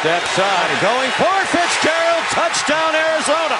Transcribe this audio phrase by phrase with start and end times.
[0.00, 3.58] Step side, going for Fitzgerald, touchdown Arizona.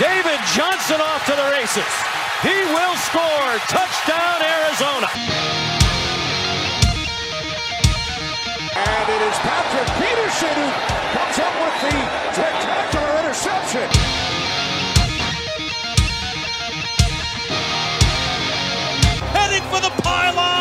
[0.00, 1.92] David Johnson off to the races.
[2.40, 5.08] He will score, touchdown Arizona.
[8.80, 10.72] And it is Patrick Peterson who
[11.12, 11.96] comes up with the
[12.32, 13.88] spectacular interception.
[19.36, 20.51] Heading for the pylon.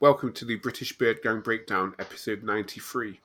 [0.00, 3.18] Welcome to the British Bird Gang Breakdown, episode 93.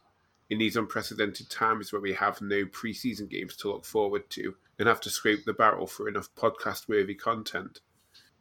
[0.49, 4.87] In these unprecedented times where we have no preseason games to look forward to and
[4.87, 7.81] have to scrape the barrel for enough podcast worthy content.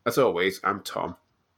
[0.07, 1.17] As always, I'm Tom,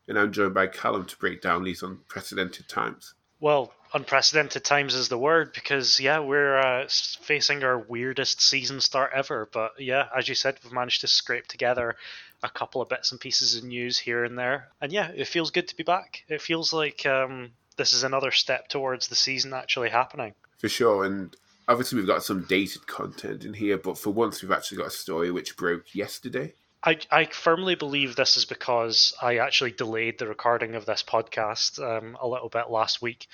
[0.09, 3.15] and I'm joined by Callum to break down these unprecedented times.
[3.39, 6.87] Well, unprecedented times is the word because yeah, we're uh,
[7.23, 9.49] facing our weirdest season start ever.
[9.53, 11.97] But yeah, as you said, we've managed to scrape together
[12.43, 15.51] a couple of bits and pieces of news here and there, and yeah, it feels
[15.51, 16.25] good to be back.
[16.29, 20.35] It feels like um, this is another step towards the season actually happening.
[20.59, 21.35] For sure, and
[21.69, 24.91] obviously we've got some dated content in here, but for once we've actually got a
[24.91, 26.53] story which broke yesterday.
[26.87, 31.79] I, I firmly believe this is because I actually delayed the recording of this podcast
[31.83, 33.27] um, a little bit last week,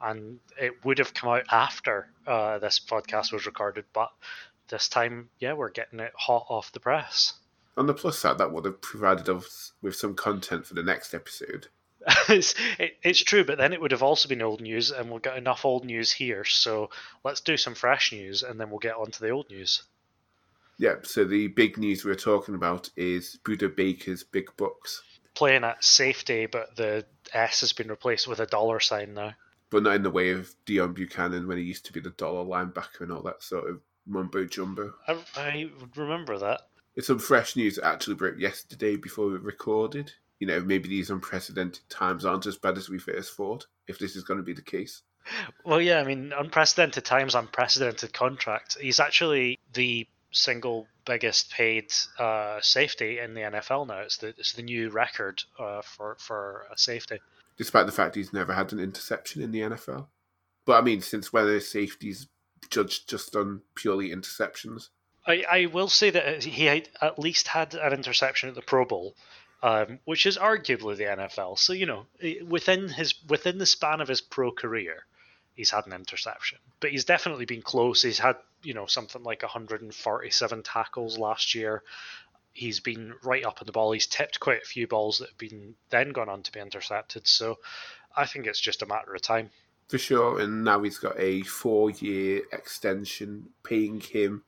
[0.00, 3.84] and it would have come out after uh, this podcast was recorded.
[3.92, 4.10] But
[4.68, 7.34] this time, yeah, we're getting it hot off the press.
[7.76, 11.14] On the plus side, that would have provided us with some content for the next
[11.14, 11.68] episode.
[12.28, 15.22] it's, it, it's true, but then it would have also been old news, and we've
[15.22, 16.44] got enough old news here.
[16.44, 16.90] So
[17.24, 19.82] let's do some fresh news, and then we'll get on to the old news.
[20.78, 25.02] Yeah, so the big news we're talking about is Budda Baker's Big Books.
[25.34, 29.32] Playing at safety, but the S has been replaced with a dollar sign now.
[29.70, 32.44] But not in the way of Deone Bucannon when he used to be the dollar
[32.44, 34.94] linebacker and all that sort of mumbo jumbo.
[35.08, 36.62] I, I remember that.
[36.94, 40.12] It's some fresh news that actually broke yesterday before we recorded.
[40.38, 44.16] You know, maybe these unprecedented times aren't as bad as we first thought, if this
[44.16, 45.02] is going to be the case.
[45.64, 48.78] Well, yeah, I mean, unprecedented times, unprecedented contract.
[48.80, 54.00] He's actually the single biggest paid uh, safety in the NFL now.
[54.00, 57.18] It's the it's the new record uh, for for a safety.
[57.56, 60.08] Despite the fact he's never had an interception in the NFL.
[60.66, 62.26] But I mean, since whether are safeties
[62.70, 64.88] judged just on purely interceptions?
[65.26, 68.84] I, I will say that he had at least had an interception at the Pro
[68.84, 69.16] Bowl,
[69.62, 71.58] um, which is arguably the NFL.
[71.58, 72.06] So you know,
[72.46, 75.06] within his within the span of his pro career,
[75.54, 78.02] he's had an interception, but he's definitely been close.
[78.02, 81.82] He's had you know something like 147 tackles last year.
[82.56, 83.92] He's been right up on the ball.
[83.92, 87.28] He's tipped quite a few balls that have been then gone on to be intercepted.
[87.28, 87.58] So
[88.16, 89.50] I think it's just a matter of time.
[89.88, 94.42] For sure, and now he's got a four year extension paying him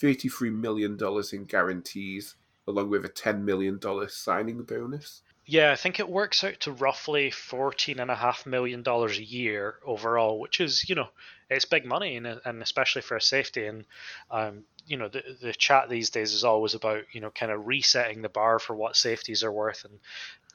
[0.00, 0.98] $33 million
[1.32, 2.34] in guarantees,
[2.66, 3.78] along with a $10 million
[4.08, 5.22] signing bonus.
[5.46, 9.24] Yeah, I think it works out to roughly fourteen and a half million dollars a
[9.24, 11.08] year overall, which is you know
[11.50, 13.66] it's big money, and, and especially for a safety.
[13.66, 13.84] And
[14.30, 17.66] um, you know the the chat these days is always about you know kind of
[17.66, 19.98] resetting the bar for what safeties are worth, and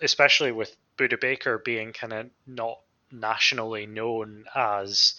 [0.01, 2.79] especially with Budda Baker being kind of not
[3.11, 5.15] nationally known as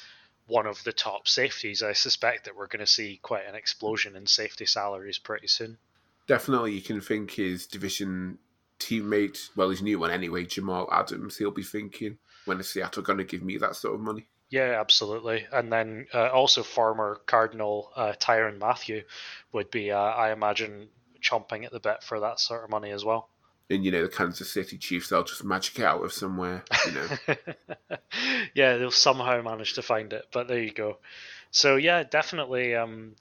[0.47, 4.16] one of the top safeties, I suspect that we're going to see quite an explosion
[4.16, 5.78] in safety salaries pretty soon.
[6.26, 8.38] Definitely, you can think his division
[8.80, 13.18] teammate, well, his new one anyway, Jamal Adams, he'll be thinking, when is Seattle going
[13.18, 14.26] to give me that sort of money?
[14.48, 15.46] Yeah, absolutely.
[15.52, 19.02] And then uh, also former Cardinal uh, Tyrann Mathieu
[19.52, 20.88] would be, uh, I imagine,
[21.22, 23.28] chomping at the bit for that sort of money as well.
[23.68, 26.92] And, you know, the Kansas City Chiefs, they'll just magic it out of somewhere, you
[26.92, 27.36] know.
[28.54, 30.98] yeah, they'll somehow manage to find it, but there you go.
[31.52, 33.14] So yeah, definitely um,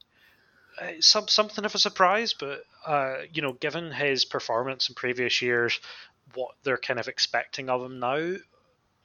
[1.00, 5.80] some something of a surprise, but uh, you know, given his performance in previous years,
[6.34, 8.36] what they're kind of expecting of him now,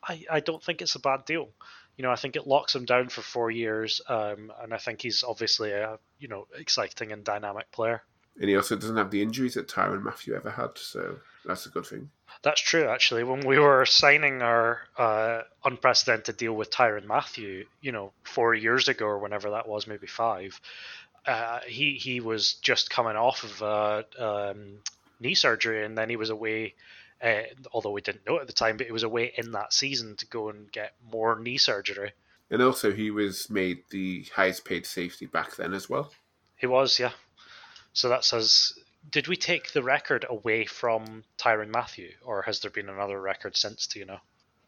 [0.02, 1.48] I, I don't think it's a bad deal.
[1.96, 5.00] You know, I think it locks him down for four years, um, and I think
[5.00, 8.02] he's obviously a you know exciting and dynamic player.
[8.40, 11.70] and he also doesn't have the injuries that Tyrann Mathieu ever had, so that's a
[11.70, 12.10] good thing.
[12.42, 13.22] That's true, actually.
[13.24, 18.88] When we were signing our uh, unprecedented deal with Tyrann Mathieu, you know, four years
[18.88, 20.60] ago or whenever that was, maybe five,
[21.26, 24.78] uh, he he was just coming off of uh, um,
[25.20, 26.74] knee surgery, and then he was away.
[27.22, 27.42] Uh,
[27.72, 30.26] although we didn't know at the time, but he was away in that season to
[30.26, 32.12] go and get more knee surgery.
[32.50, 36.12] And also, he was made the highest paid safety back then as well.
[36.56, 37.12] He was, yeah.
[37.94, 38.72] So that says,
[39.10, 43.56] did we take the record away from Tyrann Mathieu, or has there been another record
[43.56, 43.86] since?
[43.86, 44.18] Do you know?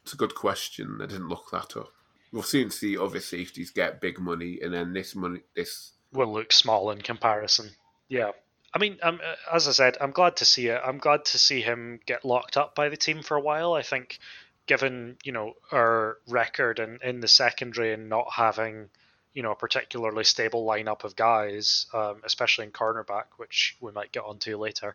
[0.02, 1.00] It's a good question.
[1.02, 1.92] I didn't look that up.
[2.32, 6.52] We've seen see other safeties get big money, and then this money, this will look
[6.52, 7.70] small in comparison.
[8.08, 8.32] Yeah.
[8.74, 9.20] I mean, um,
[9.52, 10.80] as I said, I'm glad to see it.
[10.84, 13.72] I'm glad to see him get locked up by the team for a while.
[13.72, 14.18] I think,
[14.66, 18.90] given you know our record in, in the secondary and not having
[19.32, 24.12] you know a particularly stable lineup of guys, um, especially in cornerback, which we might
[24.12, 24.94] get onto later.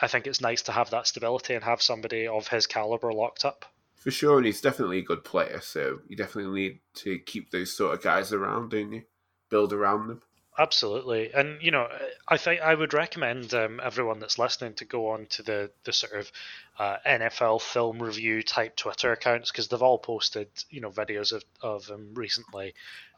[0.00, 3.44] I think it's nice to have that stability and have somebody of his caliber locked
[3.44, 3.66] up.
[3.96, 7.76] For sure, and he's definitely a good player, so you definitely need to keep those
[7.76, 9.02] sort of guys around, don't you?
[9.50, 10.22] Build around them.
[10.58, 11.88] Absolutely, and you know,
[12.28, 15.94] I think I would recommend um, everyone that's listening to go on to the the
[15.94, 16.32] sort of
[16.78, 21.42] uh, NFL film review type Twitter accounts because they've all posted you know videos of
[21.62, 22.74] of him recently,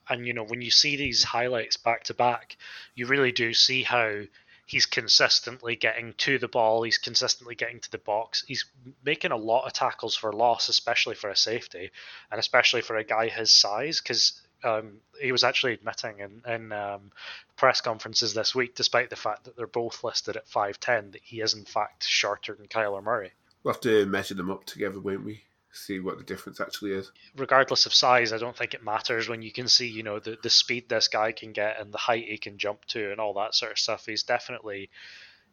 [0.08, 2.56] and you know when you see these highlights back to back,
[2.94, 4.20] you really do see how
[4.66, 6.84] he's consistently getting to the ball.
[6.84, 8.44] He's consistently getting to the box.
[8.46, 8.64] He's
[9.04, 11.90] making a lot of tackles for loss, especially for a safety,
[12.30, 16.72] and especially for a guy his size because um, he was actually admitting in, in
[16.72, 17.12] um,
[17.56, 21.40] press conferences this week, despite the fact that they're both listed at 5'10, that he
[21.40, 23.32] is in fact shorter than Kyler Murray.
[23.62, 25.42] We'll have to measure them up together, won't we?
[25.72, 27.10] See what the difference actually is.
[27.36, 30.38] Regardless of size, I don't think it matters when you can see, you know, the,
[30.42, 33.34] the speed this guy can get and the height he can jump to and all
[33.34, 34.06] that sort of stuff.
[34.06, 34.90] He's definitely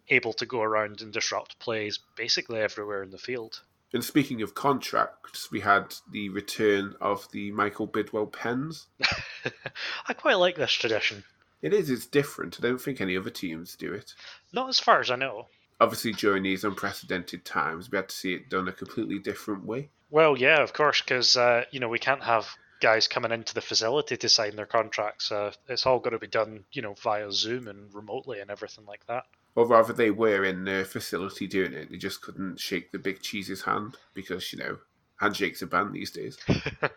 [0.09, 3.61] able to go around and disrupt plays basically everywhere in the field.
[3.93, 8.87] And speaking of contracts, we had the return of the Michael Bidwell pens.
[10.07, 11.25] I quite like this tradition.
[11.61, 12.57] It is, it's different.
[12.57, 14.13] I don't think any other teams do it.
[14.53, 15.47] Not as far as I know.
[15.79, 19.89] Obviously, during these unprecedented times, we had to see it done a completely different way.
[20.09, 22.47] Well, yeah, of course, because, uh, you know, we can't have
[22.81, 25.31] guys coming into the facility to sign their contracts.
[25.31, 28.85] Uh, it's all got to be done, you know, via Zoom and remotely and everything
[28.85, 29.25] like that
[29.55, 31.91] or rather they were in the facility doing it.
[31.91, 34.77] They just couldn't shake the big cheese's hand because you know
[35.17, 36.37] handshakes are banned these days.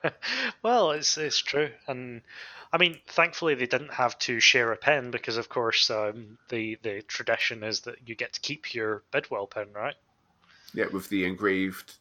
[0.63, 2.23] well, it's it's true, and
[2.73, 6.79] I mean, thankfully they didn't have to share a pen because, of course, um, the
[6.83, 9.95] the tradition is that you get to keep your Bidwell pen, right?
[10.73, 11.95] Yeah, with the engraved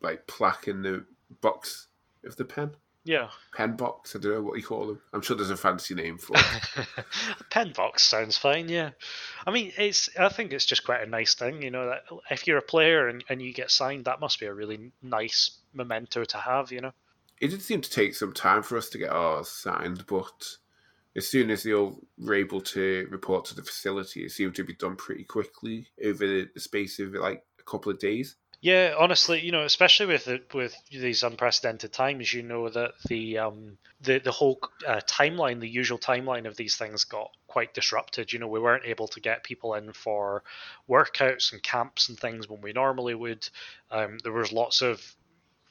[0.00, 1.04] like plaque in the
[1.40, 1.88] box
[2.24, 2.70] of the pen.
[3.04, 3.28] Yeah.
[3.56, 5.00] Pen box, I don't know what you call them.
[5.12, 6.86] I'm sure there's a fancy name for it.
[7.50, 8.90] pen box sounds fine, yeah.
[9.46, 10.10] I mean, it's.
[10.18, 11.86] I think it's just quite a nice thing, you know.
[11.86, 14.92] That if you're a player and, and you get signed, that must be a really
[15.02, 16.92] nice memento to have, you know.
[17.40, 20.58] It did seem to take some time for us to get ours signed, but
[21.16, 24.64] as soon as they all were able to report to the facility, it seemed to
[24.64, 28.36] be done pretty quickly over the space of like a couple of days.
[28.62, 33.78] Yeah, honestly, you know, especially with with these unprecedented times, you know that the um,
[34.02, 38.32] the the whole uh, timeline, the usual timeline of these things, got quite disrupted.
[38.34, 40.42] You know, we weren't able to get people in for
[40.88, 43.48] workouts and camps and things when we normally would.
[43.90, 45.00] Um, there was lots of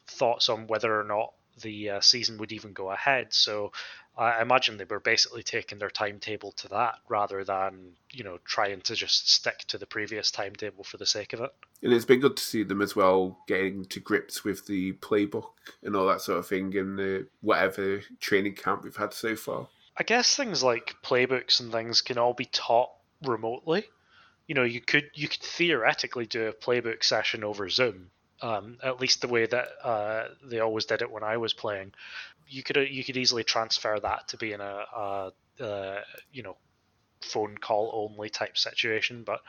[0.08, 3.28] thoughts on whether or not the uh, season would even go ahead.
[3.30, 3.72] So
[4.16, 8.80] I imagine they were basically taking their timetable to that rather than you know trying
[8.82, 11.50] to just stick to the previous timetable for the sake of it.
[11.82, 15.50] And it's been good to see them as well getting to grips with the playbook
[15.82, 19.68] and all that sort of thing in the whatever training camp we've had so far.
[19.96, 22.90] I guess things like playbooks and things can all be taught
[23.22, 23.84] remotely.
[24.46, 28.10] You know, you could you could theoretically do a playbook session over Zoom,
[28.42, 31.92] um, at least the way that uh, they always did it when I was playing
[32.50, 35.98] you could you could easily transfer that to being a, a, a
[36.32, 36.56] you know
[37.22, 39.22] phone call only type situation.
[39.24, 39.40] But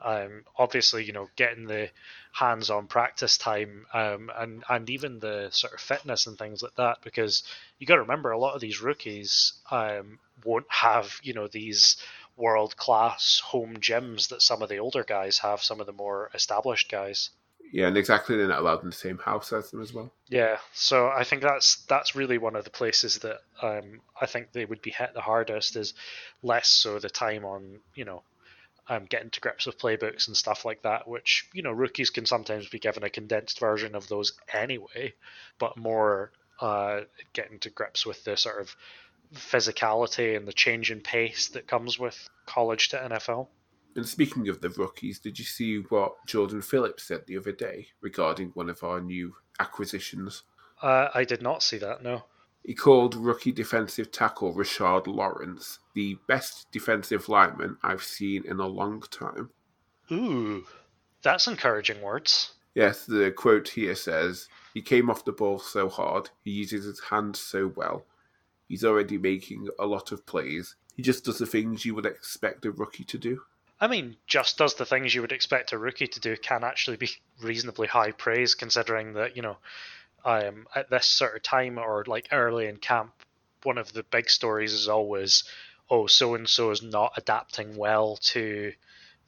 [0.00, 1.90] um, obviously, you know, getting the
[2.32, 6.98] hands-on practice time um, and and even the sort of fitness and things like that,
[7.02, 7.42] because
[7.78, 11.96] you got to remember a lot of these rookies um, won't have you know these
[12.36, 16.90] world-class home gyms that some of the older guys have, some of the more established
[16.90, 17.30] guys.
[17.74, 20.12] Yeah, and exactly they're not allowed in the same house as them as well.
[20.28, 24.52] Yeah, so I think that's that's really one of the places that um, I think
[24.52, 25.92] they would be hit the hardest is
[26.40, 28.22] less so the time on you know
[28.88, 32.26] um, getting to grips with playbooks and stuff like that, which you know rookies can
[32.26, 35.12] sometimes be given a condensed version of those anyway,
[35.58, 37.00] but more uh,
[37.32, 38.76] getting to grips with the sort of
[39.34, 43.48] physicality and the change in pace that comes with college to NFL.
[43.96, 47.88] And speaking of the rookies, did you see what Jordan Phillips said the other day
[48.00, 50.42] regarding one of our new acquisitions?
[50.82, 52.24] Uh, I did not see that, no.
[52.64, 58.66] He called rookie defensive tackle Rashard Lawrence the best defensive lineman I've seen in a
[58.66, 59.50] long time.
[60.10, 60.64] Ooh,
[61.22, 62.54] that's encouraging words.
[62.74, 67.00] Yes, the quote here says, He came off the ball so hard, he uses his
[67.10, 68.06] hands so well.
[68.66, 70.74] He's already making a lot of plays.
[70.96, 73.42] He just does the things you would expect a rookie to do.
[73.84, 76.96] I mean, just does the things you would expect a rookie to do can actually
[76.96, 77.10] be
[77.42, 79.58] reasonably high praise, considering that you know,
[80.24, 83.12] um, at this sort of time or like early in camp,
[83.62, 85.44] one of the big stories is always
[85.90, 88.72] oh, so and so is not adapting well to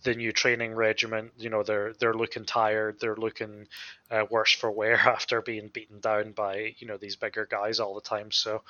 [0.04, 1.32] the new training regimen.
[1.36, 3.68] You know, they're they're looking tired, they're looking
[4.10, 7.94] uh, worse for wear after being beaten down by you know these bigger guys all
[7.94, 8.30] the time.
[8.30, 8.62] So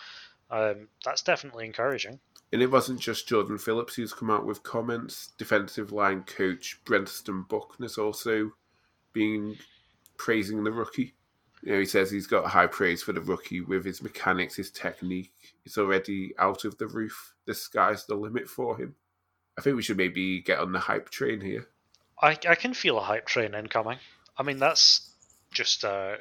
[0.50, 2.18] um, that's definitely encouraging.
[2.52, 5.32] And it wasn't just Jordan Phillips who's come out with comments.
[5.36, 8.52] Defensive line coach Brentson Buckner's also
[9.12, 9.56] been
[10.16, 11.14] praising the rookie.
[11.62, 14.70] You know, he says he's got high praise for the rookie with his mechanics, his
[14.70, 15.32] technique.
[15.64, 17.34] It's already out of the roof.
[17.46, 18.94] The sky's the limit for him.
[19.58, 21.66] I think we should maybe get on the hype train here.
[22.20, 23.98] I, I can feel a hype train incoming.
[24.38, 25.10] I mean, that's
[25.50, 26.16] just uh,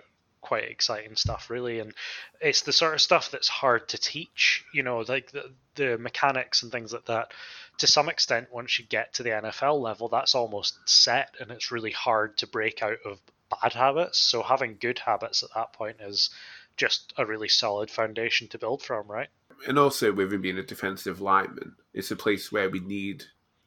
[0.46, 1.80] quite exciting stuff, really.
[1.80, 1.92] And
[2.40, 6.62] it's the sort of stuff that's hard to teach, you know, like the, the mechanics
[6.62, 7.32] and things like that.
[7.80, 11.72] To some extent, once you get to the NFL level, that's almost set, and it's
[11.72, 14.20] really hard to break out of bad habits.
[14.20, 16.30] So having good habits at that point is
[16.78, 19.30] just a really solid foundation to build from, right?
[19.68, 23.24] And also, with him being a defensive lineman, it's a place where we need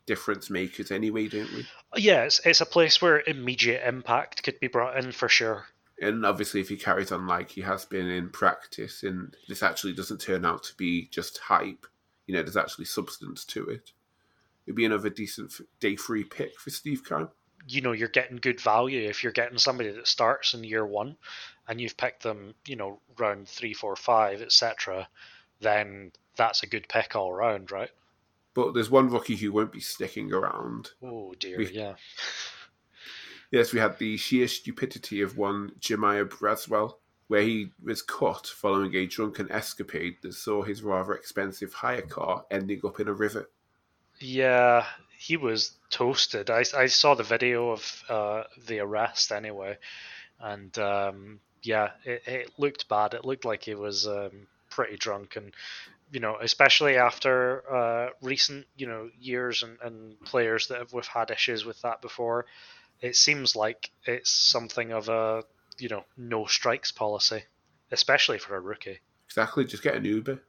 [0.07, 1.67] difference makers anyway, don't we?
[1.97, 5.67] Yeah, it's, it's a place where immediate impact could be brought in for sure.
[6.01, 9.95] And obviously, if he carries on like he has been in practice, and this actually
[9.95, 11.87] doesn't turn out to be just hype,
[12.27, 13.93] you know, there's actually substance to it.
[14.67, 17.29] It'd be another decent day three pick for Steve Keim.
[17.67, 21.17] You know, you're getting good value if you're getting somebody that starts in year one,
[21.67, 25.09] and you've picked them, you know, round three, four, five, etc.
[25.61, 27.91] Then that's a good pick all around, right?
[28.55, 30.91] But there's one rookie who won't be sticking around.
[31.03, 31.95] Oh dear, We- yeah.
[33.51, 36.97] Yes, we had the sheer stupidity of one Jemiah Braswell,
[37.29, 42.45] where he was caught following a drunken escapade that saw his rather expensive hire car
[42.51, 43.49] ending up in a river.
[44.19, 44.85] Yeah,
[45.17, 46.51] he was toasted.
[46.51, 49.79] I, I saw the video of uh, the arrest anyway,
[50.41, 53.15] and um, yeah, it, it looked bad.
[53.15, 55.53] It looked like he was um, pretty drunk, and
[56.13, 61.07] you know, especially after uh, recent you know years and, and players that have we've
[61.07, 62.47] had issues with that before,
[63.01, 65.43] it seems like it's something of a
[65.79, 67.43] you know no strikes policy,
[67.91, 70.41] especially for a rookie, Exactly, just get an Uber.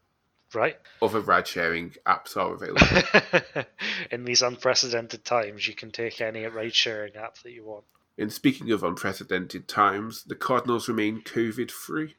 [0.54, 0.78] right?
[1.02, 3.66] Other ride sharing apps are available.
[4.12, 7.84] in these unprecedented times, you can take any ride sharing app that you want.
[8.18, 12.16] and speaking of unprecedented times, the Cardinals remain COVID free,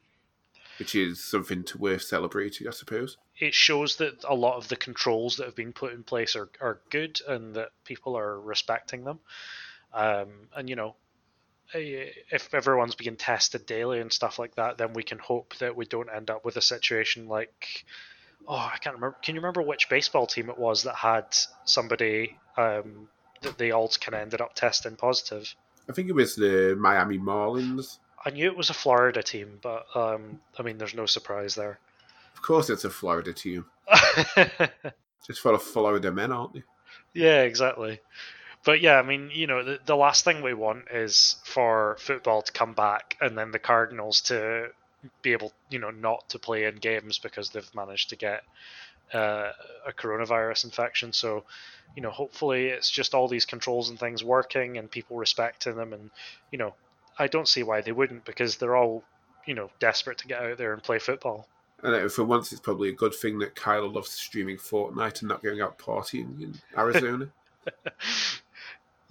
[0.79, 3.17] which is something to worth celebrating, I suppose.
[3.39, 6.49] It shows that a lot of the controls that have been put in place are,
[6.61, 9.19] are good and that people are respecting them.
[9.93, 10.95] Um, and, you know,
[11.73, 15.75] eh, if everyone's being tested daily and stuff like that, then we can hope that
[15.75, 17.85] we don't end up with a situation like.
[18.47, 19.17] Oh, I can't remember.
[19.21, 21.25] Can you remember which baseball team it was that had
[21.63, 23.07] somebody um,
[23.41, 25.53] that they all kind of ended up testing positive?
[25.87, 27.99] I think it was the Miami Marlins.
[28.25, 31.79] I knew it was a Florida team, but um, I mean, there's no surprise there.
[32.35, 33.65] Of course, it's a Florida team.
[35.27, 36.63] Just full of Florida men, aren't they?
[37.13, 37.99] yeah, exactly.
[38.63, 42.41] But yeah, I mean, you know, the, the last thing we want is for football
[42.43, 44.69] to come back and then the Cardinals to
[45.23, 48.43] be able, you know, not to play in games because they've managed to get
[49.13, 49.51] uh,
[49.87, 51.11] a coronavirus infection.
[51.11, 51.43] So,
[51.95, 55.93] you know, hopefully it's just all these controls and things working and people respecting them.
[55.93, 56.11] And,
[56.51, 56.75] you know,
[57.17, 59.03] I don't see why they wouldn't because they're all,
[59.45, 61.47] you know, desperate to get out there and play football.
[61.83, 65.41] And for once, it's probably a good thing that Kyle loves streaming Fortnite and not
[65.41, 67.27] going out partying in Arizona.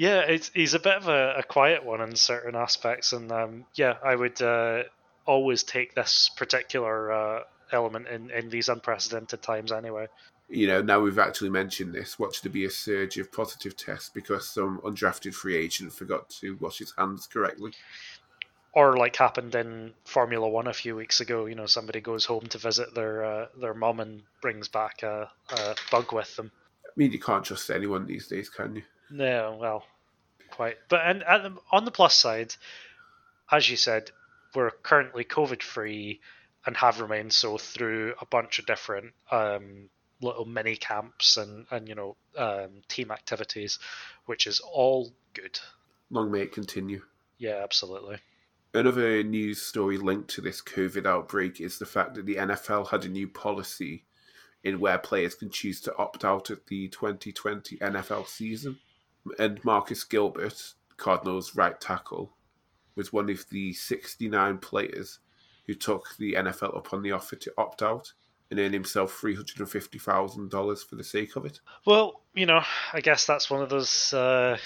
[0.00, 3.66] Yeah, it's he's a bit of a, a quiet one in certain aspects, and um,
[3.74, 4.84] yeah, I would uh,
[5.26, 10.06] always take this particular uh, element in, in these unprecedented times anyway.
[10.48, 14.08] you know, now we've actually mentioned this, watch there be a surge of positive tests
[14.08, 17.72] because some undrafted free agent forgot to wash his hands correctly.
[18.72, 22.46] Or like happened in Formula One a few weeks ago, you know, somebody goes home
[22.46, 26.50] to visit their uh, their mum and brings back a, a bug with them.
[26.86, 28.82] I mean, you can't trust anyone these days, can you?
[29.10, 29.84] No, well,
[30.50, 30.76] quite.
[30.88, 32.54] But and at the, on the plus side,
[33.50, 34.10] as you said,
[34.54, 36.20] we're currently COVID free
[36.66, 39.88] and have remained so through a bunch of different um,
[40.20, 43.78] little mini camps and and you know um, team activities,
[44.26, 45.58] which is all good.
[46.10, 47.02] Long may it continue.
[47.38, 48.18] Yeah, absolutely.
[48.72, 53.04] Another news story linked to this COVID outbreak is the fact that the NFL had
[53.04, 54.04] a new policy
[54.62, 58.78] in where players can choose to opt out of the 2020 NFL season.
[59.38, 62.36] And Marcus Gilbert, Cardinals right tackle,
[62.96, 65.18] was one of the 69 players
[65.66, 68.12] who took the NFL up on the offer to opt out
[68.50, 71.60] and earn himself $350,000 for the sake of it.
[71.86, 74.58] Well, you know, I guess that's one of those, uh,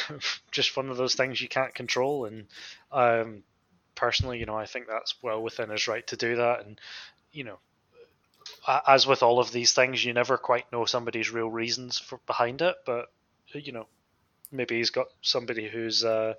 [0.50, 2.24] just one of those things you can't control.
[2.24, 2.46] And
[2.90, 3.44] um,
[3.94, 6.64] personally, you know, I think that's well within his right to do that.
[6.66, 6.80] And
[7.32, 7.58] you know,
[8.86, 12.62] as with all of these things, you never quite know somebody's real reasons for behind
[12.62, 12.76] it.
[12.86, 13.06] But
[13.52, 13.86] you know,
[14.50, 16.34] maybe he's got somebody who's uh,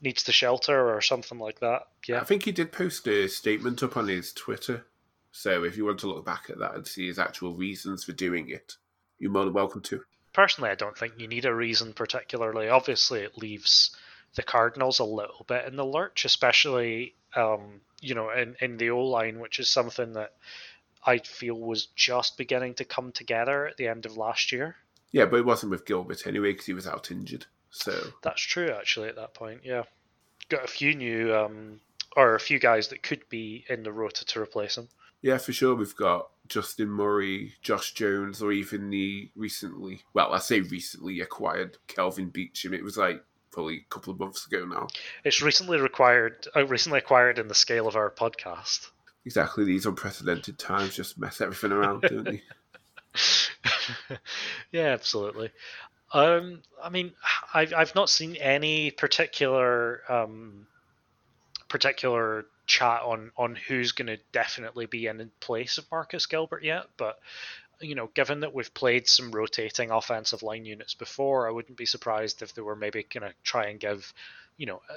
[0.00, 1.88] needs the shelter or something like that.
[2.06, 4.84] Yeah, I think he did post a statement up on his Twitter.
[5.32, 8.12] So if you want to look back at that and see his actual reasons for
[8.12, 8.74] doing it,
[9.18, 10.02] you're more than welcome to.
[10.32, 12.68] Personally, I don't think you need a reason particularly.
[12.68, 13.94] Obviously, it leaves
[14.34, 18.90] the Cardinals a little bit in the lurch, especially um, you know in in the
[18.90, 20.34] O line, which is something that
[21.04, 24.76] I feel was just beginning to come together at the end of last year.
[25.12, 27.46] Yeah, but it wasn't with Gilbert anyway because he was out injured.
[27.70, 29.08] So that's true, actually.
[29.08, 29.84] At that point, yeah,
[30.48, 31.80] got a few new um,
[32.16, 34.88] or a few guys that could be in the rota to replace him.
[35.22, 35.74] Yeah, for sure.
[35.74, 41.76] We've got Justin Murray, Josh Jones, or even the recently, well, I say recently acquired
[41.88, 42.72] Kelvin Beachum.
[42.72, 44.86] It was like probably a couple of months ago now.
[45.24, 48.90] It's recently required, uh, recently acquired in the scale of our podcast.
[49.24, 52.42] Exactly, these unprecedented times just mess everything around, don't they?
[54.72, 55.50] yeah, absolutely.
[56.12, 57.12] Um, I mean,
[57.52, 60.66] I've I've not seen any particular um,
[61.68, 66.84] particular chat on on who's going to definitely be in place of Marcus Gilbert yet,
[66.96, 67.18] but
[67.80, 71.86] you know, given that we've played some rotating offensive line units before, I wouldn't be
[71.86, 74.12] surprised if they were maybe going to try and give,
[74.56, 74.94] you know, uh,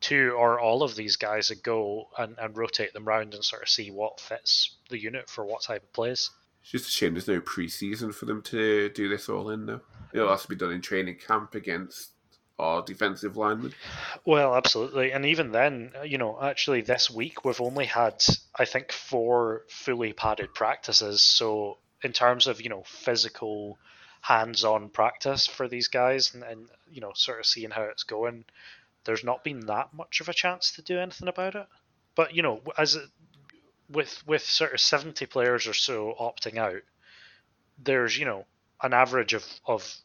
[0.00, 3.62] two or all of these guys a go and, and rotate them around and sort
[3.62, 6.30] of see what fits the unit for what type of plays.
[6.62, 9.80] It's just a shame there's no preseason for them to do this all in, though.
[10.12, 12.10] It'll have to be done in training camp against
[12.58, 13.72] our defensive linemen.
[14.26, 15.12] Well, absolutely.
[15.12, 18.22] And even then, you know, actually this week we've only had,
[18.54, 21.22] I think, four fully padded practices.
[21.22, 23.78] So in terms of, you know, physical
[24.20, 28.44] hands-on practice for these guys and, and you know, sort of seeing how it's going,
[29.04, 31.66] there's not been that much of a chance to do anything about it.
[32.14, 32.98] But, you know, as
[33.90, 36.82] with with sort of 70 players or so opting out,
[37.78, 38.46] there's, you know,
[38.82, 39.96] an average of, of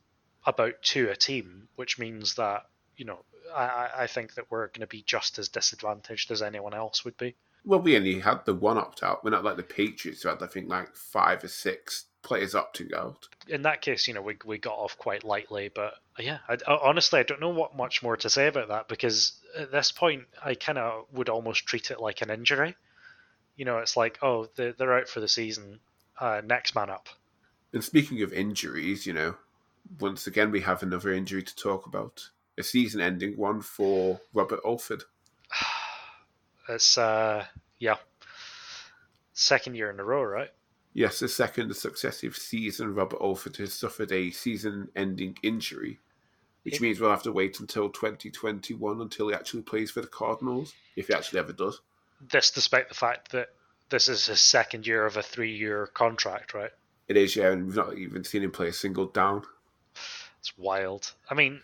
[0.45, 2.65] about two a team, which means that
[2.97, 3.19] you know
[3.53, 7.17] I, I think that we're going to be just as disadvantaged as anyone else would
[7.17, 7.35] be.
[7.63, 9.23] Well, we only had the one opt out.
[9.23, 12.93] We're not like the Patriots who had I think like five or six players opting
[12.93, 13.27] out.
[13.47, 16.57] In that case, you know, we we got off quite lightly, but uh, yeah, I,
[16.67, 19.91] I, honestly I don't know what much more to say about that because at this
[19.91, 22.75] point I kind of would almost treat it like an injury.
[23.55, 25.79] You know, it's like oh they're, they're out for the season,
[26.19, 27.09] uh, next man up.
[27.73, 29.35] And speaking of injuries, you know,
[29.99, 32.29] once again, we have another injury to talk about.
[32.57, 35.03] A season ending one for Robert Alford.
[36.67, 37.45] It's, uh,
[37.77, 37.97] yeah,
[39.33, 40.49] second year in a row, right?
[40.93, 45.99] Yes, the second successive season Robert Alford has suffered a season ending injury,
[46.63, 50.73] which means we'll have to wait until 2021 until he actually plays for the Cardinals,
[50.95, 51.81] if he actually ever does.
[52.29, 53.49] This despite the fact that
[53.89, 56.71] this is his second year of a three year contract, right?
[57.07, 59.43] It is, yeah, and we've not even seen him play a single down.
[60.39, 61.11] It's wild.
[61.29, 61.61] I mean,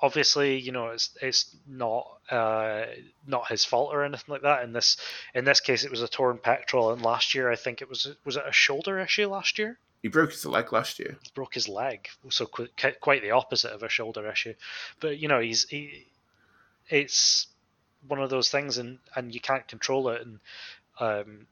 [0.00, 2.86] obviously, you know, it's it's not uh,
[3.26, 4.64] not his fault or anything like that.
[4.64, 4.96] In this
[5.34, 8.08] in this case, it was a torn pectoral, and last year I think it was
[8.24, 9.78] was it a shoulder issue last year.
[10.02, 11.16] He broke his leg last year.
[11.22, 14.54] He broke his leg, so quite the opposite of a shoulder issue.
[15.00, 16.06] But you know, he's he,
[16.88, 17.48] it's
[18.08, 20.22] one of those things, and and you can't control it.
[20.22, 20.40] And
[21.00, 21.46] um,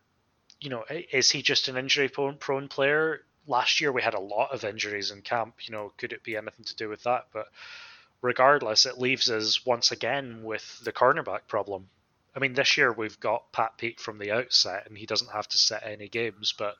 [0.61, 3.23] you know, is he just an injury prone, prone player?
[3.47, 5.55] last year we had a lot of injuries in camp.
[5.67, 7.27] You know, could it be anything to do with that?
[7.33, 7.49] But
[8.23, 11.89] regardless, it leaves us once again with the cornerback problem.
[12.35, 15.49] I mean, this year we've got Pat Pete from the outset, and he doesn't have
[15.49, 16.53] to set any games.
[16.57, 16.77] But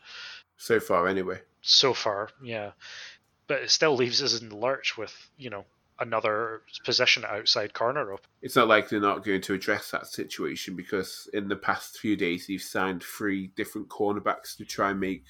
[0.57, 1.41] so far, anyway.
[1.63, 2.73] So far, yeah.
[3.47, 5.65] But it still leaves us in the lurch with you know
[6.01, 8.27] another position outside corner up.
[8.43, 12.17] It's not like they're not going to address that situation because in the past few
[12.17, 15.25] days they've signed three different cornerbacks to try and make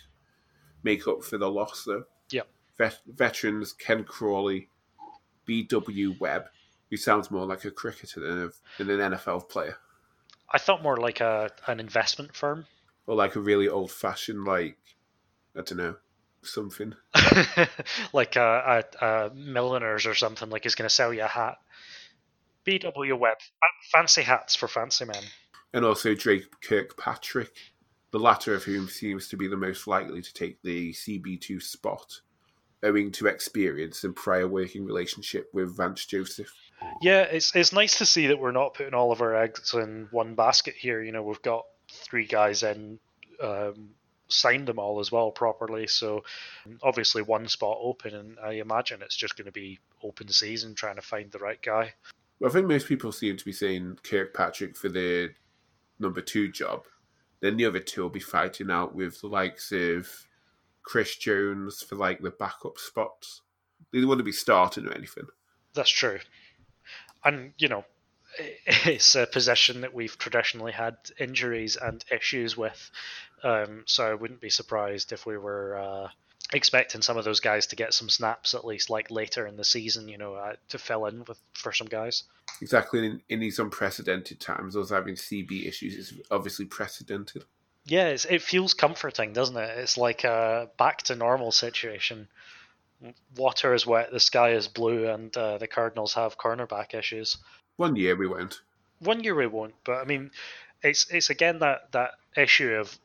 [0.83, 2.05] make up for the loss, though.
[2.31, 2.49] Yep.
[2.79, 4.69] Vet- veterans Ken Crawley,
[5.47, 6.15] B.W.
[6.21, 6.45] Webb,
[6.91, 9.77] who sounds more like a cricketer than, a, than an NFL player.
[10.51, 12.67] I thought more like a an investment firm.
[13.07, 14.79] Or like a really old fashioned, like,
[15.57, 15.97] I don't know,
[16.47, 16.95] something.
[18.13, 21.57] like a, a, a milliners or something, like he's going to sell you a hat.
[22.65, 23.17] B.W.
[23.17, 23.37] Webb,
[23.93, 25.23] fancy hats for fancy men.
[25.73, 27.53] And also Dre Kirkpatrick,
[28.11, 32.21] the latter of whom seems to be the most likely to take the CB2 spot,
[32.83, 36.53] owing to experience and prior working relationship with Vance Joseph.
[37.03, 40.09] Yeah, it's it's nice to see that we're not putting all of our eggs in
[40.11, 41.03] one basket here.
[41.03, 42.99] You know, we've got three guys in,
[43.43, 43.91] um,
[44.29, 45.87] signed them all as well properly.
[45.87, 46.25] So
[46.83, 50.97] obviously one spot open, and I imagine it's just going to be open season trying
[50.97, 51.95] to find the right guy.
[52.41, 55.31] Well, I think most people seem to be saying Kirkpatrick for the
[55.99, 56.85] number two job,
[57.45, 60.09] Then the other two will be fighting out with the likes of
[60.83, 63.43] Chris Jones for like the backup spots.
[63.93, 65.27] They don't want to be starting or anything.
[65.75, 66.21] That's true.
[67.23, 67.85] And, you know,
[68.67, 72.91] it's a position that we've traditionally had injuries and issues with.
[73.43, 76.09] Um, so I wouldn't be surprised if we were uh,
[76.53, 79.65] expecting some of those guys to get some snaps at least, like later in the
[79.65, 82.25] season, you know, uh, to fill in with for some guys.
[82.61, 83.07] Exactly.
[83.07, 87.45] In, in these unprecedented times, those having CB issues is obviously precedented.
[87.87, 89.79] Yeah, it feels comforting, doesn't it?
[89.79, 92.29] It's like a back to normal situation.
[93.37, 97.37] Water is wet, the sky is blue, and uh, the Cardinals have cornerback issues.
[97.77, 98.61] One year we won't.
[99.01, 100.31] One year we won't, but I mean,
[100.83, 102.97] it's it's again that that issue of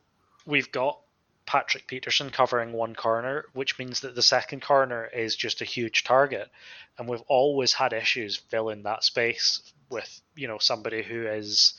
[0.45, 0.99] we've got
[1.45, 6.03] Patrick Peterson covering one corner, which means that the second corner is just a huge
[6.03, 6.49] target,
[6.97, 11.73] and we've always had issues filling that space with you know somebody who is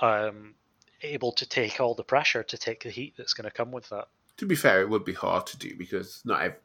[0.00, 0.54] um,
[1.02, 3.88] able to take all the pressure to take the heat that's going to come with
[3.88, 4.08] that.
[4.36, 6.58] To be fair, it would be hard to do because not every,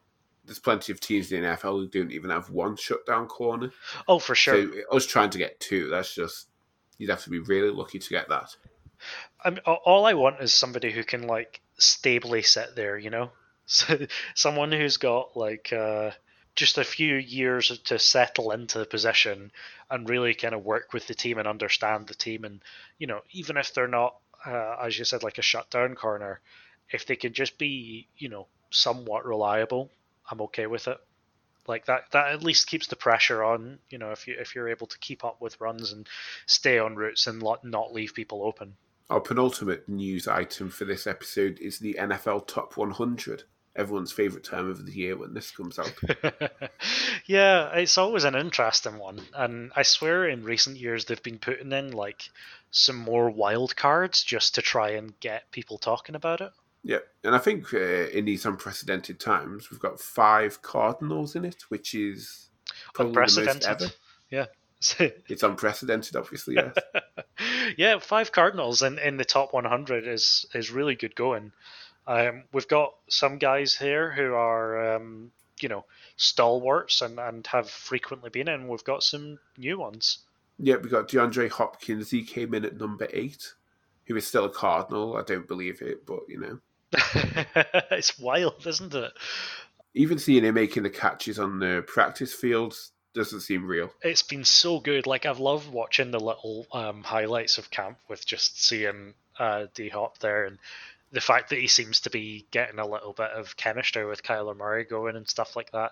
[0.46, 3.72] there's plenty of teams in the NFL who don't even have one shutdown corner.
[4.08, 4.72] Oh, for sure.
[4.72, 6.48] So us trying to get two, that's just
[6.98, 8.56] you'd have to be really lucky to get that.
[9.44, 13.32] I mean, all I want is somebody who can like stably sit there, you know,
[13.66, 16.12] so, someone who's got like uh,
[16.56, 19.52] just a few years to settle into the position
[19.90, 22.62] and really kind of work with the team and understand the team, and
[22.98, 26.40] you know, even if they're not, uh, as you said, like a shutdown corner,
[26.90, 29.90] if they can just be, you know, somewhat reliable
[30.30, 30.98] I'm okay with it.
[31.68, 33.80] Like that, that at least keeps the pressure on.
[33.90, 36.08] You know, if you if you're able to keep up with runs and
[36.46, 38.76] stay on routes and not leave people open.
[39.10, 43.44] Our penultimate news item for this episode is the NFL Top 100.
[43.76, 45.94] Everyone's favorite time of the year when this comes out.
[47.26, 51.72] yeah, it's always an interesting one, and I swear in recent years they've been putting
[51.72, 52.30] in like
[52.70, 56.52] some more wild cards just to try and get people talking about it.
[56.84, 61.64] Yeah, and I think uh, in these unprecedented times, we've got five Cardinals in it,
[61.70, 62.50] which is
[63.00, 63.82] unprecedented.
[63.82, 63.92] Ever.
[64.30, 64.46] Yeah.
[65.00, 66.56] it's unprecedented, obviously.
[66.56, 66.76] Yes.
[67.78, 71.54] yeah, five Cardinals in, in the top 100 is is really good going.
[72.06, 75.86] Um, we've got some guys here who are, um, you know,
[76.18, 78.68] stalwarts and, and have frequently been in.
[78.68, 80.20] We've got some new ones.
[80.60, 82.12] Yeah, we got DeAndre Hopkins.
[82.12, 83.54] He came in at number eight.
[84.04, 85.16] He was still a Cardinal.
[85.16, 86.60] I don't believe it, but you know.
[87.92, 89.12] it's wild, isn't it?
[89.94, 93.92] Even seeing him making the catches on the practice fields doesn't seem real.
[94.02, 95.06] It's been so good.
[95.06, 99.90] Like I've loved watching the little um, highlights of camp with just seeing uh, D
[99.90, 100.58] Hop there and
[101.12, 104.58] the fact that he seems to be getting a little bit of chemistry with Kyler
[104.58, 105.92] Murray going and stuff like that.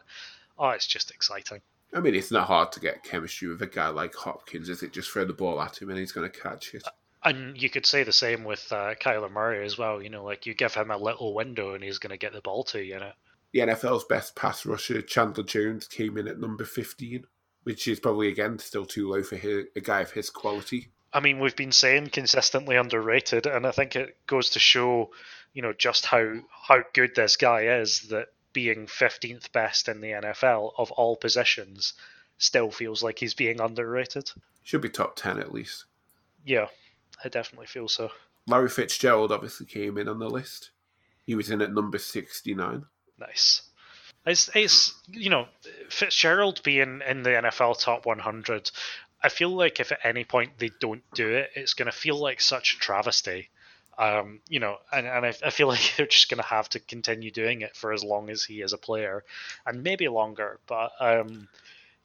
[0.57, 1.61] Oh, it's just exciting.
[1.93, 4.93] I mean, it's not hard to get chemistry with a guy like Hopkins, is it?
[4.93, 6.83] Just throw the ball at him and he's going to catch it.
[7.23, 10.01] And you could say the same with uh, Kyler Murray as well.
[10.01, 12.41] You know, like you give him a little window and he's going to get the
[12.41, 12.99] ball to you.
[12.99, 13.11] know.
[13.53, 17.25] The NFL's best pass rusher, Chandler Jones, came in at number 15,
[17.63, 20.89] which is probably, again, still too low for his, a guy of his quality.
[21.13, 25.11] I mean, we've been saying consistently underrated, and I think it goes to show,
[25.53, 30.11] you know, just how, how good this guy is that being 15th best in the
[30.11, 31.93] NFL of all positions
[32.37, 34.31] still feels like he's being underrated.
[34.63, 35.85] Should be top 10 at least.
[36.45, 36.67] Yeah.
[37.23, 38.09] I definitely feel so.
[38.47, 40.71] Larry Fitzgerald obviously came in on the list.
[41.25, 42.85] He was in at number 69.
[43.19, 43.61] Nice.
[44.25, 45.47] It's, it's you know,
[45.89, 48.71] Fitzgerald being in the NFL top 100,
[49.23, 52.17] I feel like if at any point they don't do it, it's going to feel
[52.17, 53.49] like such a travesty.
[53.97, 56.79] Um, you know, and, and I, I feel like they're just going to have to
[56.79, 59.23] continue doing it for as long as he is a player,
[59.65, 60.59] and maybe longer.
[60.67, 61.47] But um,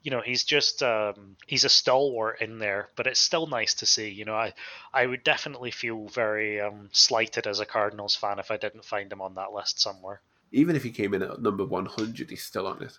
[0.06, 3.86] you know he's just um, he's a stalwart in there, but it's still nice to
[3.86, 4.08] see.
[4.08, 4.54] You know, I
[4.94, 9.12] I would definitely feel very um, slighted as a Cardinals fan if I didn't find
[9.12, 10.20] him on that list somewhere.
[10.52, 12.96] Even if he came in at number one hundred, he's still on it.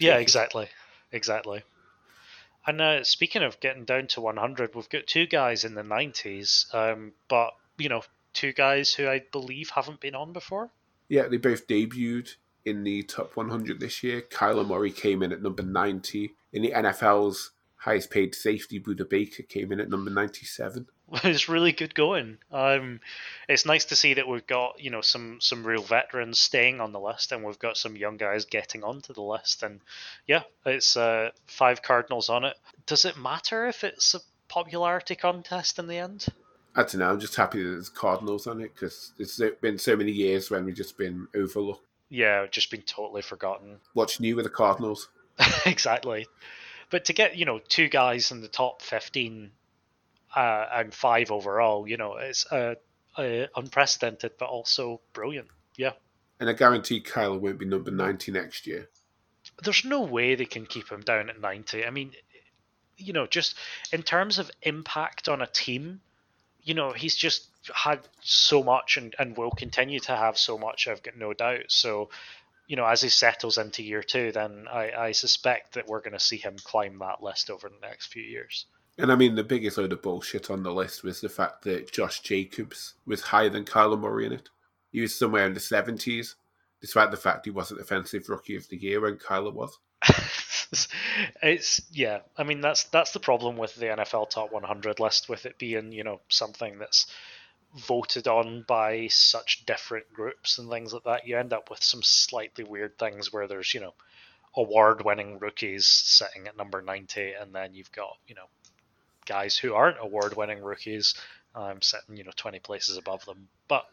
[0.00, 0.68] Yeah, exactly,
[1.12, 1.62] exactly.
[2.66, 6.72] And uh, speaking of getting down to 100, we've got two guys in the 90s,
[6.74, 8.02] um, but you know,
[8.32, 10.70] two guys who I believe haven't been on before.
[11.08, 14.22] Yeah, they both debuted in the top 100 this year.
[14.22, 16.34] Kyler Murray came in at number 90.
[16.52, 20.86] In the NFL's highest paid safety, Budda Baker came in at number 97.
[21.24, 22.38] It's really good going.
[22.50, 23.00] Um,
[23.46, 26.92] it's nice to see that we've got you know some some real veterans staying on
[26.92, 29.62] the list, and we've got some young guys getting onto the list.
[29.62, 29.80] And
[30.26, 32.56] yeah, it's uh, five Cardinals on it.
[32.86, 36.24] Does it matter if it's a popularity contest in the end?
[36.74, 37.10] I don't know.
[37.10, 40.64] I'm just happy that there's Cardinals on it because it's been so many years when
[40.64, 43.78] we've just been overlooked yeah, just been totally forgotten.
[43.94, 45.08] What's new with the Cardinals?
[45.66, 46.26] exactly.
[46.90, 49.50] But to get, you know, two guys in the top 15
[50.36, 52.76] uh, and five overall, you know, it's a,
[53.16, 55.48] uh, unprecedented, but also brilliant.
[55.76, 55.92] Yeah.
[56.38, 58.90] And I guarantee Kyler won't be number 90 next year.
[59.64, 61.86] There's no way they can keep him down at 90.
[61.86, 62.12] I mean,
[62.98, 63.56] you know, just
[63.90, 66.02] in terms of impact on a team,
[66.64, 70.88] you know, he's just had so much and, and will continue to have so much,
[70.88, 71.64] I've got no doubt.
[71.68, 72.10] So,
[72.66, 76.12] you know, as he settles into year two, then I, I suspect that we're going
[76.12, 78.66] to see him climb that list over the next few years.
[78.98, 81.92] And I mean, the biggest load of bullshit on the list was the fact that
[81.92, 84.48] Josh Jacobs was higher than Kyler Murray in it.
[84.92, 86.34] He was somewhere in the 70s,
[86.80, 89.78] despite the fact he wasn't Offensive Rookie of the Year when Kyler was.
[91.42, 92.20] it's yeah.
[92.36, 95.92] I mean that's that's the problem with the NFL Top 100 list, with it being
[95.92, 97.06] you know something that's
[97.74, 101.26] voted on by such different groups and things like that.
[101.26, 103.94] You end up with some slightly weird things where there's you know
[104.54, 108.46] award-winning rookies sitting at number 90, and then you've got you know
[109.26, 111.14] guys who aren't award-winning rookies
[111.54, 113.48] um, sitting you know 20 places above them.
[113.68, 113.86] But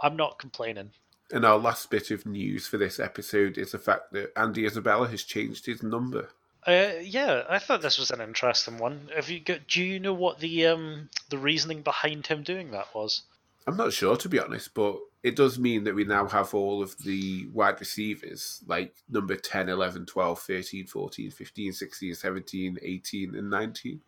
[0.00, 0.90] I'm not complaining.
[1.34, 5.08] And our last bit of news for this episode is the fact that Andy Isabella
[5.08, 6.28] has changed his number.
[6.64, 9.08] Uh, yeah, I thought this was an interesting one.
[9.16, 9.66] Have you got?
[9.66, 13.22] Do you know what the um the reasoning behind him doing that was?
[13.66, 16.80] I'm not sure to be honest, but it does mean that we now have all
[16.80, 23.34] of the wide receivers like number 10, 11, 12, 13, 14, 15, 16, 17, 18,
[23.34, 24.00] and 19.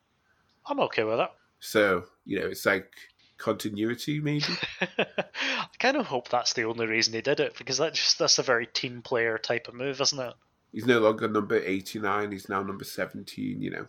[0.67, 1.33] I'm okay with that.
[1.59, 2.93] So, you know, it's like
[3.39, 4.45] continuity, maybe.
[4.99, 8.39] I kind of hope that's the only reason he did it because that just that's
[8.39, 10.35] a very team player type of move, isn't it?
[10.73, 13.87] He's no longer number 89, he's now number 17, you know.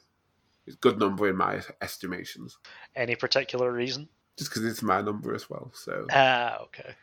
[0.65, 2.57] It's a good number in my estimations.
[2.95, 4.09] Any particular reason?
[4.37, 6.05] Just because it's my number as well, so.
[6.11, 6.93] Ah, okay.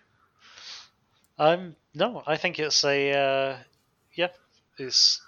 [1.39, 3.57] Um, no, I think it's a, uh,
[4.15, 4.29] yeah,
[4.79, 5.21] it's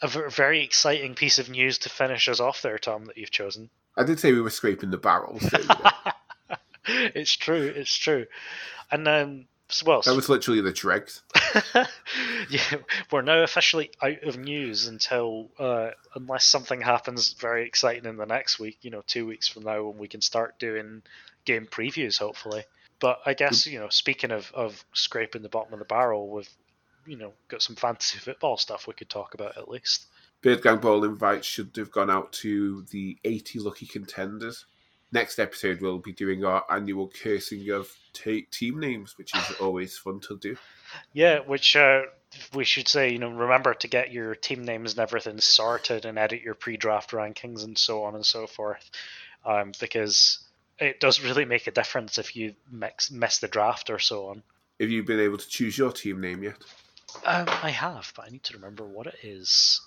[0.00, 3.70] a very exciting piece of news to finish us off there, Tom, that you've chosen.
[3.96, 5.38] I did say we were scraping the barrel.
[5.40, 5.58] So,
[7.14, 7.72] it's true.
[7.74, 8.26] It's true.
[8.90, 9.46] And um,
[9.84, 11.10] well, that was literally the trick.
[12.50, 12.76] yeah,
[13.10, 18.26] we're now officially out of news until uh, unless something happens very exciting in the
[18.26, 18.78] next week.
[18.82, 21.02] You know, two weeks from now when we can start doing
[21.44, 22.62] game previews, hopefully.
[23.00, 26.48] But I guess you know, speaking of of scraping the bottom of the barrel, we've
[27.06, 30.06] you know got some fantasy football stuff we could talk about at least.
[30.42, 34.66] Bird Gang Bowl invites should have gone out to the 80 lucky contenders.
[35.14, 39.96] Next episode, we'll be doing our annual cursing of t- team names, which is always
[39.96, 40.56] fun to do.
[41.12, 42.02] Yeah, which uh,
[42.52, 46.18] we should say, you know, remember to get your team names and everything sorted and
[46.18, 48.90] edit your pre-draft rankings and so on and so forth,
[49.46, 50.40] um, because
[50.80, 54.42] it does really make a difference if you mix, miss the draft or so on.
[54.80, 56.56] Have you been able to choose your team name yet?
[57.24, 59.80] Um, I have, but I need to remember what it is.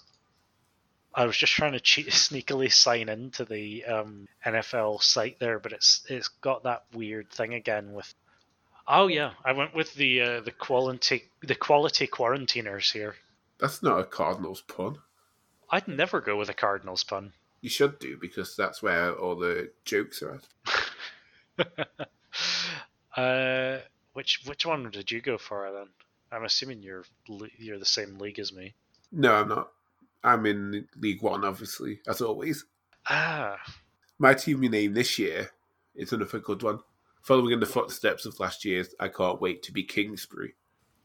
[1.18, 5.74] I was just trying to cheat, sneakily sign into the um, NFL site there, but
[5.74, 8.14] it's it's got that weird thing again with.
[8.88, 13.16] Oh yeah, I went with the uh, the quality the quality quarantiners here.
[13.60, 15.00] That's not a Cardinals pun.
[15.72, 17.34] I'd never go with a Cardinals pun.
[17.62, 20.40] You should do because that's where all the jokes are
[21.58, 22.00] at.
[23.18, 23.80] uh,
[24.14, 25.88] which which one did you go for then?
[26.32, 27.06] I'm assuming you're
[27.58, 28.76] you're the same league as me.
[29.12, 29.72] No, I'm not.
[30.24, 32.66] I'm in League One, obviously, as always.
[33.10, 33.58] Ah.
[34.20, 35.52] My team name this year
[35.96, 36.80] is another good one.
[37.22, 40.56] Following in the footsteps of last year's, I can't wait to be Kingsbury.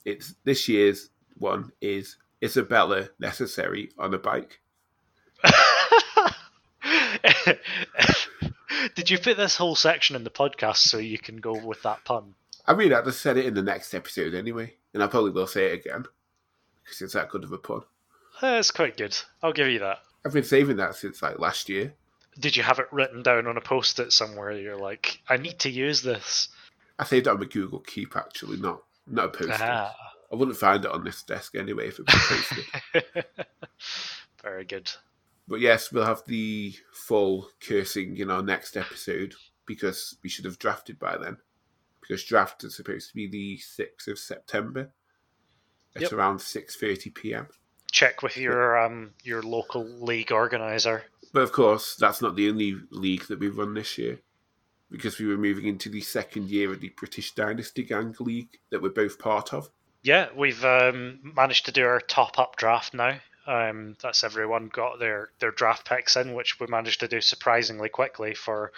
[0.05, 4.61] It's this year's one is Isabella necessary on a bike.
[8.94, 12.05] Did you put this whole section in the podcast so you can go with that
[12.05, 12.35] pun?
[12.66, 15.46] I mean, I just said it in the next episode anyway, and I probably will
[15.46, 16.05] say it again
[16.85, 17.83] because it's that good of a pun.
[18.42, 19.16] That's quite good.
[19.40, 20.00] I'll give you that.
[20.26, 21.94] I've been saving that since like last year.
[22.40, 24.50] Did you have it written down on a post-it somewhere?
[24.50, 26.48] You're like, I need to use this.
[26.98, 29.61] I saved it on my Google Keep actually, not not a post-it.
[29.61, 29.94] Ah.
[30.33, 32.42] I wouldn't find it on this desk anyway if it was
[32.92, 33.14] posted.
[34.42, 34.90] Very good.
[35.46, 39.35] But yes, we'll have the full cursing in our next episode
[39.66, 41.37] because we should have drafted by then.
[42.00, 44.90] Because draft is supposed to be the sixth of September
[45.94, 46.12] at yep.
[46.12, 47.46] around six thirty PM
[47.92, 51.05] check with your um your local league organizer.
[51.33, 54.18] But of course, that's not the only league that we've run this year,
[54.90, 58.83] because we were moving into the second year of the British Dynasty Gang League that
[58.83, 59.70] we're both part of.
[60.02, 63.18] Yeah, we've um, managed to do our top up draft now.
[63.46, 67.88] Um, that's everyone got their their draft picks in, which we managed to do surprisingly
[67.88, 68.72] quickly for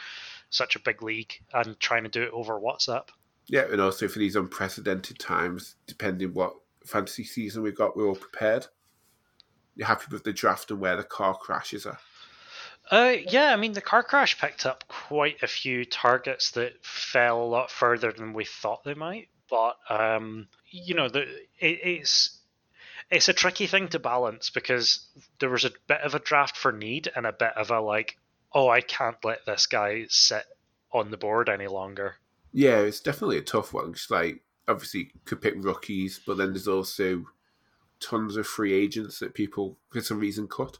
[0.50, 3.08] such a big league, and trying to do it over WhatsApp.
[3.46, 6.54] Yeah, and also for these unprecedented times, depending what
[6.86, 8.66] fantasy season we've got, we're all prepared.
[9.76, 11.98] You're happy with the draft and where the car crashes are?
[12.90, 17.42] Uh, yeah, I mean the car crash picked up quite a few targets that fell
[17.42, 19.28] a lot further than we thought they might.
[19.48, 21.22] But um, you know, the
[21.58, 22.38] it, it's
[23.10, 25.06] it's a tricky thing to balance because
[25.38, 28.18] there was a bit of a draft for need and a bit of a like,
[28.52, 30.44] oh, I can't let this guy sit
[30.92, 32.16] on the board any longer.
[32.52, 33.90] Yeah, it's definitely a tough one.
[33.90, 37.24] It's like obviously could pick rookies, but then there's also
[38.00, 40.78] tons of free agents that people for some reason cut.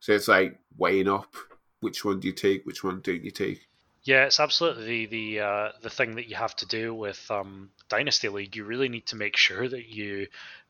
[0.00, 1.34] So it's like weighing up
[1.80, 3.68] which one do you take, which one don't you take.
[4.02, 7.70] Yeah, it's absolutely the the, uh, the thing that you have to do with um,
[7.88, 8.56] Dynasty League.
[8.56, 10.26] You really need to make sure that you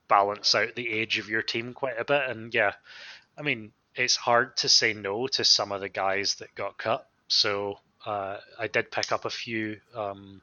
[0.07, 2.29] balance out the age of your team quite a bit.
[2.29, 2.73] And yeah,
[3.37, 7.09] I mean, it's hard to say no to some of the guys that got cut.
[7.29, 10.43] So uh, I did pick up a few um,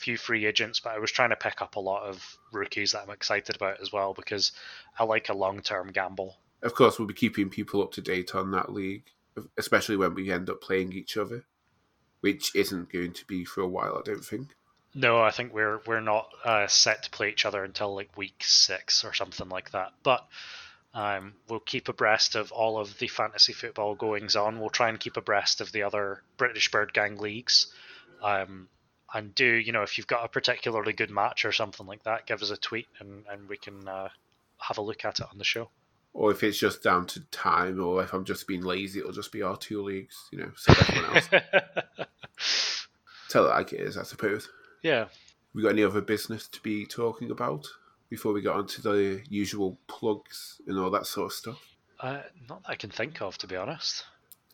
[0.00, 3.02] few free agents, but I was trying to pick up a lot of rookies that
[3.02, 4.52] I'm excited about as well because
[4.98, 6.36] I like a long term gamble.
[6.62, 9.04] Of course, we'll be keeping people up to date on that league,
[9.58, 11.44] especially when we end up playing each other,
[12.20, 14.48] which isn't going to be for a while, I don't think.
[14.94, 18.42] No, I think we're we're not uh, set to play each other until like week
[18.44, 19.92] six or something like that.
[20.02, 20.26] But
[20.92, 24.58] um, we'll keep abreast of all of the fantasy football goings on.
[24.58, 27.72] We'll try and keep abreast of the other British Bird Gang leagues.
[28.22, 28.68] Um,
[29.14, 32.26] and do you know if you've got a particularly good match or something like that,
[32.26, 34.08] give us a tweet and and we can uh,
[34.58, 35.70] have a look at it on the show.
[36.12, 39.30] Or if it's just down to time, or if I'm just being lazy, it'll just
[39.30, 40.16] be our two leagues.
[40.32, 41.28] You know, so everyone else.
[43.28, 44.48] Tell it like it is, I suppose.
[44.82, 45.06] Yeah.
[45.54, 47.66] We got any other business to be talking about
[48.08, 51.76] before we get on to the usual plugs and all that sort of stuff?
[52.00, 54.04] Uh, not that I can think of, to be honest.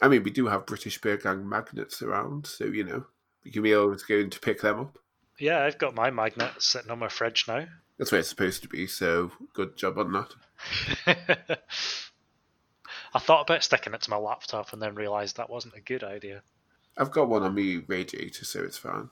[0.03, 3.07] I mean, we do have British Bird Gang magnets around, so you know
[3.53, 4.99] be able to go to pick them up.
[5.39, 7.67] Yeah, I've got my magnet sitting on my fridge now.
[7.99, 8.87] That's where it's supposed to be.
[8.87, 10.35] So good job on that.
[13.15, 16.05] I thought about sticking it to my laptop and then realised that wasn't a good
[16.05, 16.43] idea.
[16.99, 19.11] I've got one on my radiator, so it's fine.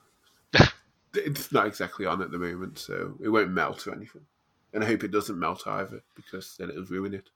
[1.13, 4.25] it's not exactly on at the moment, so it won't melt or anything.
[4.73, 7.29] And I hope it doesn't melt either, because then it'll ruin it.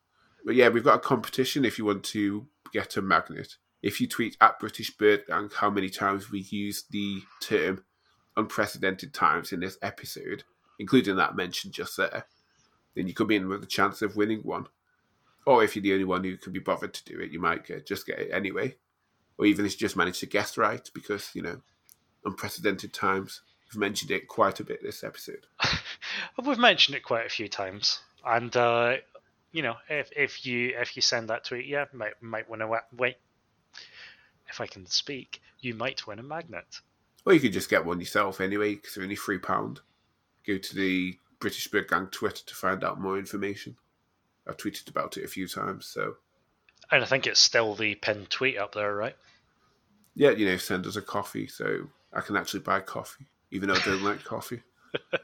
[0.46, 3.58] But yeah, we've got a competition if you want to get a magnet.
[3.82, 7.84] If you tweet at British Bird Gang how many times we use the term
[8.36, 10.44] unprecedented times in this episode,
[10.80, 12.26] including that mentioned just there,
[12.96, 14.68] then you come in with a chance of winning one.
[15.46, 17.66] Or if you're the only one who can be bothered to do it, you might
[17.66, 18.76] get, just get it anyway.
[19.38, 21.62] Or even if you just manage to guess right, because, you know,
[22.26, 23.42] unprecedented times.
[23.68, 25.46] We've mentioned it quite a bit this episode.
[26.44, 28.98] We've mentioned it quite a few times, and uh,
[29.52, 32.68] you know, if if you if you send that tweet, yeah, might might win a
[32.68, 33.16] wait.
[34.50, 36.80] If I can speak, you might win a magnet.
[37.26, 39.82] Or you could just get one yourself anyway, because they're only three pound.
[40.48, 43.76] Go to the British Bird Gang Twitter to find out more information.
[44.48, 46.16] I've tweeted about it a few times, so.
[46.92, 49.16] And I think it's still the pinned tweet up there, right?
[50.16, 53.76] Yeah, you know, send us a coffee so I can actually buy coffee, even though
[53.76, 54.64] I don't like coffee.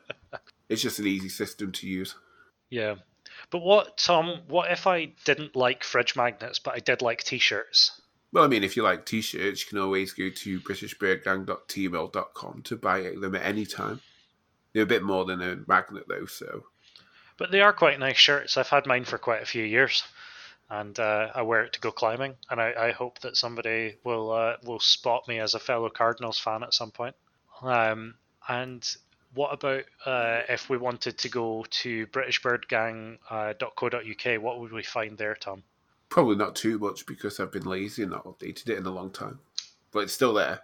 [0.70, 2.16] It's just an easy system to use.
[2.70, 2.96] Yeah.
[3.52, 7.38] But what, Tom, what if I didn't like fridge magnets, but I did like t
[7.38, 8.02] shirts?
[8.36, 12.76] Well, I mean, if you like t shirts, you can always go to BritishBirdGang.teemill.com to
[12.76, 14.02] buy them at any time.
[14.74, 16.66] They're a bit more than a magnet, though, so.
[17.38, 18.58] But they are quite nice shirts.
[18.58, 20.04] I've had mine for quite a few years.
[20.70, 24.34] And uh, I wear it to go climbing, and I, I hope that somebody will
[24.34, 27.16] uh, will spot me as a fellow Cardinals fan at some point.
[27.62, 28.16] Um,
[28.50, 28.86] and
[29.34, 34.42] what about uh, if we wanted to go to BritishBirdGang.co.uk?
[34.42, 35.64] What would we find there, Tom?
[36.10, 39.12] Probably not too much because I've been lazy and not updated it in a long
[39.12, 39.40] time.
[39.92, 40.62] But it's still there.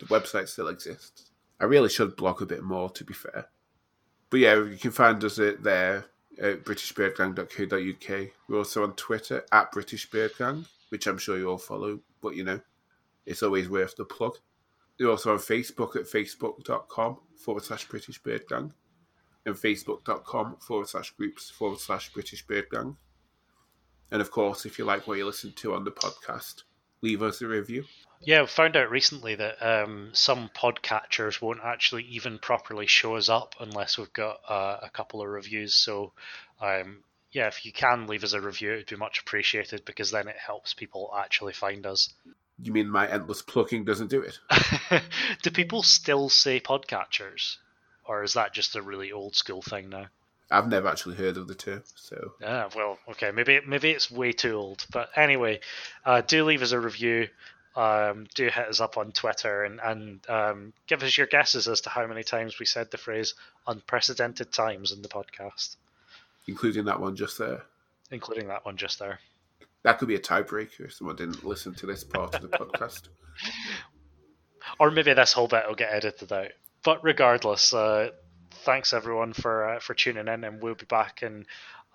[0.00, 1.30] The website still exists.
[1.60, 3.46] I really should blog a bit more, to be fair.
[4.30, 6.06] But yeah, you can find us there
[6.40, 8.28] at BritishBirdGang.co.uk.
[8.48, 12.60] We're also on Twitter at BritishBirdGang, which I'm sure you all follow, but you know,
[13.26, 14.38] it's always worth the plug.
[14.98, 18.72] We're also on Facebook at facebook.com forward slash British Bird Gang
[19.46, 22.96] and facebook.com forward slash groups forward slash British Bird Gang.
[24.12, 26.64] And of course, if you like what you listen to on the podcast,
[27.00, 27.84] leave us a review.
[28.20, 33.30] Yeah, I found out recently that um, some podcatchers won't actually even properly show us
[33.30, 35.74] up unless we've got uh, a couple of reviews.
[35.74, 36.12] So,
[36.60, 36.98] um,
[37.32, 40.36] yeah, if you can leave us a review, it'd be much appreciated because then it
[40.36, 42.12] helps people actually find us.
[42.62, 44.38] You mean my endless plucking doesn't do it?
[45.42, 47.56] Do people still say podcatchers?
[48.04, 50.08] Or is that just a really old school thing now?
[50.52, 52.34] I've never actually heard of the term, so.
[52.40, 54.84] Yeah, well, okay, maybe maybe it's way too old.
[54.92, 55.60] But anyway,
[56.04, 57.28] uh, do leave us a review.
[57.74, 61.80] Um, do hit us up on Twitter and, and um, give us your guesses as
[61.82, 63.34] to how many times we said the phrase
[63.66, 65.76] unprecedented times in the podcast.
[66.46, 67.62] Including that one just there.
[68.10, 69.20] Including that one just there.
[69.84, 73.08] That could be a tiebreaker if someone didn't listen to this part of the podcast.
[74.78, 76.52] Or maybe this whole bit will get edited out.
[76.84, 78.10] But regardless, uh,
[78.62, 81.46] thanks everyone for uh, for tuning in, and we'll be back in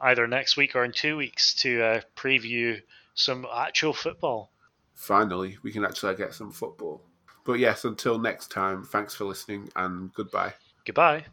[0.02, 2.82] either next week or in two weeks to uh, preview
[3.16, 4.52] some actual football.
[4.94, 7.02] Finally, we can actually get some football.
[7.46, 10.54] But yes, until next time, thanks for listening and goodbye.
[10.86, 11.26] Goodbye.